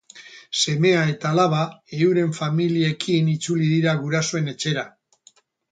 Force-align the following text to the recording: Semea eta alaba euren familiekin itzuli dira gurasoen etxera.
Semea 0.59 1.03
eta 1.11 1.29
alaba 1.37 1.59
euren 1.99 2.33
familiekin 2.39 3.31
itzuli 3.37 3.69
dira 3.77 3.97
gurasoen 4.05 4.53
etxera. 4.57 4.91